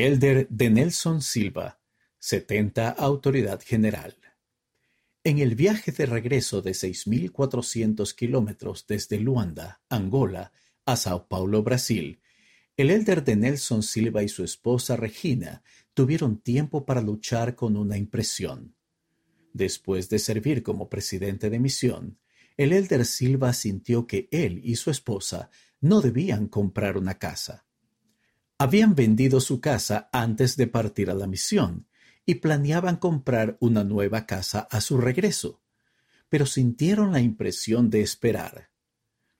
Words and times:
Elder 0.00 0.46
de 0.48 0.70
Nelson 0.70 1.20
Silva, 1.22 1.80
70 2.20 2.88
Autoridad 2.90 3.60
General. 3.60 4.16
En 5.24 5.40
el 5.40 5.56
viaje 5.56 5.90
de 5.90 6.06
regreso 6.06 6.62
de 6.62 6.70
6.400 6.70 8.14
kilómetros 8.14 8.86
desde 8.86 9.18
Luanda, 9.18 9.82
Angola, 9.88 10.52
a 10.86 10.94
Sao 10.94 11.26
Paulo, 11.26 11.64
Brasil, 11.64 12.20
el 12.76 12.90
elder 12.90 13.24
de 13.24 13.34
Nelson 13.34 13.82
Silva 13.82 14.22
y 14.22 14.28
su 14.28 14.44
esposa 14.44 14.94
Regina 14.94 15.64
tuvieron 15.94 16.38
tiempo 16.38 16.86
para 16.86 17.00
luchar 17.00 17.56
con 17.56 17.76
una 17.76 17.96
impresión. 17.96 18.76
Después 19.52 20.08
de 20.08 20.20
servir 20.20 20.62
como 20.62 20.88
presidente 20.88 21.50
de 21.50 21.58
misión, 21.58 22.20
el 22.56 22.72
elder 22.72 23.04
Silva 23.04 23.52
sintió 23.52 24.06
que 24.06 24.28
él 24.30 24.60
y 24.62 24.76
su 24.76 24.92
esposa 24.92 25.50
no 25.80 26.00
debían 26.00 26.46
comprar 26.46 26.96
una 26.96 27.18
casa. 27.18 27.67
Habían 28.58 28.96
vendido 28.96 29.40
su 29.40 29.60
casa 29.60 30.10
antes 30.12 30.56
de 30.56 30.66
partir 30.66 31.10
a 31.10 31.14
la 31.14 31.28
misión 31.28 31.86
y 32.26 32.36
planeaban 32.36 32.96
comprar 32.96 33.56
una 33.60 33.84
nueva 33.84 34.26
casa 34.26 34.66
a 34.70 34.80
su 34.80 34.98
regreso, 34.98 35.62
pero 36.28 36.44
sintieron 36.44 37.12
la 37.12 37.20
impresión 37.20 37.88
de 37.88 38.02
esperar. 38.02 38.70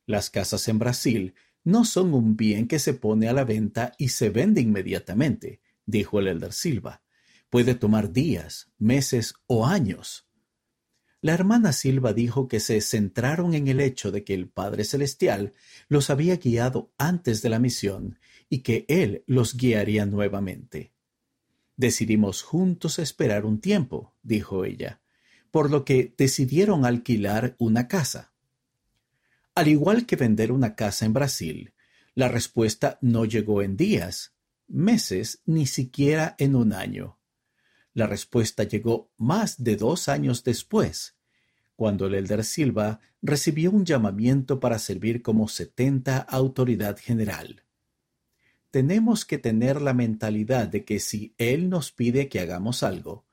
Las 0.06 0.30
casas 0.30 0.68
en 0.68 0.78
Brasil 0.78 1.34
no 1.64 1.84
son 1.84 2.14
un 2.14 2.36
bien 2.36 2.68
que 2.68 2.78
se 2.78 2.94
pone 2.94 3.28
a 3.28 3.32
la 3.32 3.44
venta 3.44 3.92
y 3.98 4.10
se 4.10 4.30
vende 4.30 4.60
inmediatamente, 4.60 5.60
dijo 5.84 6.20
el 6.20 6.28
elder 6.28 6.52
Silva. 6.52 7.02
Puede 7.50 7.74
tomar 7.74 8.12
días, 8.12 8.70
meses 8.78 9.34
o 9.46 9.66
años. 9.66 10.28
La 11.20 11.34
hermana 11.34 11.72
Silva 11.72 12.12
dijo 12.12 12.46
que 12.46 12.60
se 12.60 12.80
centraron 12.80 13.54
en 13.54 13.66
el 13.66 13.80
hecho 13.80 14.12
de 14.12 14.22
que 14.22 14.34
el 14.34 14.48
Padre 14.48 14.84
Celestial 14.84 15.52
los 15.88 16.10
había 16.10 16.36
guiado 16.36 16.92
antes 16.96 17.42
de 17.42 17.48
la 17.48 17.58
misión 17.58 18.18
y 18.48 18.60
que 18.60 18.84
Él 18.88 19.24
los 19.26 19.56
guiaría 19.56 20.06
nuevamente. 20.06 20.92
Decidimos 21.76 22.42
juntos 22.42 22.98
esperar 22.98 23.44
un 23.44 23.60
tiempo, 23.60 24.14
dijo 24.22 24.64
ella, 24.64 25.00
por 25.50 25.70
lo 25.70 25.84
que 25.84 26.14
decidieron 26.16 26.84
alquilar 26.84 27.54
una 27.58 27.88
casa. 27.88 28.32
Al 29.54 29.68
igual 29.68 30.06
que 30.06 30.16
vender 30.16 30.52
una 30.52 30.74
casa 30.74 31.04
en 31.04 31.12
Brasil, 31.12 31.74
la 32.14 32.28
respuesta 32.28 32.98
no 33.00 33.24
llegó 33.24 33.62
en 33.62 33.76
días, 33.76 34.34
meses, 34.66 35.40
ni 35.46 35.66
siquiera 35.66 36.34
en 36.38 36.56
un 36.56 36.72
año. 36.72 37.18
La 37.94 38.06
respuesta 38.06 38.64
llegó 38.64 39.10
más 39.16 39.62
de 39.62 39.76
dos 39.76 40.08
años 40.08 40.44
después, 40.44 41.16
cuando 41.74 42.06
el 42.06 42.14
elder 42.14 42.44
Silva 42.44 43.00
recibió 43.22 43.70
un 43.70 43.84
llamamiento 43.84 44.60
para 44.60 44.78
servir 44.78 45.22
como 45.22 45.48
setenta 45.48 46.18
autoridad 46.18 46.98
general. 46.98 47.64
Tenemos 48.78 49.24
que 49.24 49.38
tener 49.38 49.82
la 49.82 49.92
mentalidad 49.92 50.68
de 50.68 50.84
que 50.84 51.00
si 51.00 51.34
Él 51.36 51.68
nos 51.68 51.90
pide 51.90 52.28
que 52.28 52.38
hagamos 52.38 52.84
algo, 52.84 53.26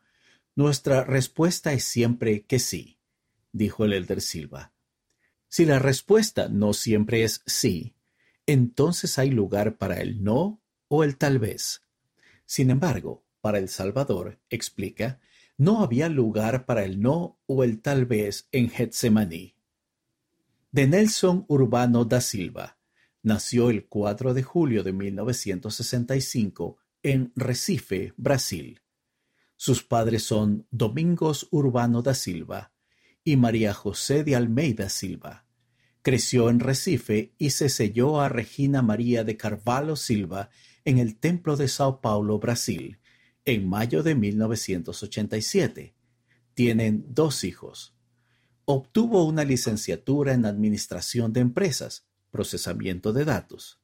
nuestra 0.56 1.04
respuesta 1.04 1.72
es 1.72 1.84
siempre 1.84 2.48
que 2.48 2.58
sí, 2.58 2.98
dijo 3.52 3.86
el 3.86 3.94
elder 3.94 4.22
Silva. 4.22 4.74
Si 5.48 5.66
la 5.66 5.78
respuesta 5.78 6.50
no 6.50 6.74
siempre 6.74 7.24
es 7.24 7.44
sí, 7.46 7.94
entonces 8.48 9.20
hay 9.20 9.30
lugar 9.30 9.78
para 9.78 10.02
el 10.02 10.24
no 10.24 10.64
o 10.88 11.04
el 11.04 11.16
tal 11.16 11.38
vez. 11.38 11.84
Sin 12.48 12.72
embargo, 12.72 13.24
para 13.40 13.60
El 13.60 13.70
Salvador, 13.70 14.40
explica, 14.50 15.20
no 15.58 15.84
había 15.84 16.10
lugar 16.10 16.66
para 16.66 16.86
el 16.86 17.00
no 17.00 17.38
o 17.46 17.64
el 17.64 17.84
tal 17.84 18.08
vez 18.08 18.48
en 18.52 18.72
Getsemaní. 18.72 19.54
De 20.72 20.88
Nelson 20.88 21.46
Urbano 21.48 22.04
da 22.04 22.20
Silva, 22.20 22.75
nació 23.26 23.72
el 23.72 23.88
4 23.88 24.36
de 24.36 24.44
julio 24.44 24.84
de 24.84 24.94
1965 24.94 26.78
en 27.02 27.32
Recife, 27.36 28.14
Brasil. 28.18 28.82
Sus 29.56 29.84
padres 29.84 30.24
son 30.24 30.68
Domingos 30.70 31.48
Urbano 31.50 32.04
da 32.04 32.14
Silva 32.14 32.72
y 33.24 33.36
María 33.36 33.74
José 33.74 34.24
de 34.24 34.36
Almeida 34.36 34.90
Silva. 34.90 35.48
Creció 36.04 36.52
en 36.52 36.60
Recife 36.60 37.34
y 37.40 37.50
se 37.50 37.70
selló 37.70 38.22
a 38.22 38.30
Regina 38.30 38.84
María 38.84 39.24
de 39.24 39.38
Carvalho 39.38 39.96
Silva 39.96 40.52
en 40.84 41.00
el 41.00 41.18
Templo 41.18 41.56
de 41.56 41.68
Sao 41.68 42.02
Paulo, 42.02 42.38
Brasil, 42.38 43.00
en 43.44 43.68
mayo 43.68 44.04
de 44.04 44.14
1987. 44.14 45.96
Tienen 46.54 47.06
dos 47.10 47.44
hijos. 47.44 47.96
Obtuvo 48.66 49.26
una 49.26 49.44
licenciatura 49.44 50.34
en 50.34 50.46
Administración 50.46 51.34
de 51.34 51.40
Empresas, 51.40 52.06
Procesamiento 52.36 53.14
de 53.14 53.24
Datos. 53.24 53.80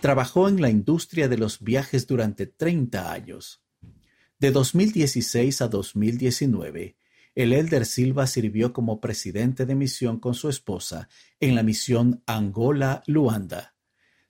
Trabajó 0.00 0.48
en 0.48 0.62
la 0.62 0.70
industria 0.70 1.28
de 1.28 1.36
los 1.36 1.60
viajes 1.60 2.06
durante 2.06 2.46
30 2.46 3.12
años. 3.12 3.62
De 4.38 4.50
2016 4.52 5.60
a 5.60 5.68
2019, 5.68 6.96
el 7.34 7.52
Elder 7.52 7.84
Silva 7.84 8.26
sirvió 8.26 8.72
como 8.72 9.02
presidente 9.02 9.66
de 9.66 9.74
misión 9.74 10.18
con 10.18 10.32
su 10.32 10.48
esposa 10.48 11.10
en 11.40 11.54
la 11.54 11.62
misión 11.62 12.22
Angola-Luanda. 12.24 13.74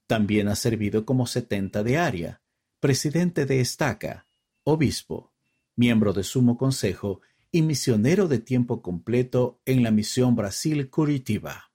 También 0.08 0.48
ha 0.48 0.56
servido 0.56 1.06
como 1.06 1.28
70 1.28 1.84
de 1.84 1.96
área, 1.96 2.42
presidente 2.80 3.46
de 3.46 3.60
Estaca, 3.60 4.26
obispo, 4.64 5.32
miembro 5.76 6.12
de 6.12 6.24
Sumo 6.24 6.58
Consejo 6.58 7.20
y 7.52 7.62
misionero 7.62 8.26
de 8.26 8.40
tiempo 8.40 8.82
completo 8.82 9.60
en 9.64 9.84
la 9.84 9.92
Misión 9.92 10.34
Brasil 10.34 10.90
Curitiba. 10.90 11.69